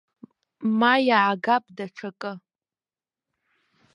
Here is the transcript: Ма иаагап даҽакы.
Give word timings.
Ма 0.79 0.93
иаагап 1.07 1.65
даҽакы. 1.75 2.31